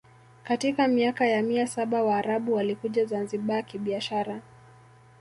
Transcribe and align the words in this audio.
Katika 0.43 0.87
miaka 0.87 1.25
ya 1.27 1.43
mia 1.43 1.67
saba 1.67 2.03
Waarabu 2.03 2.53
walikuja 2.53 3.05
Zanzibar 3.05 3.65
kibiashara 3.65 4.41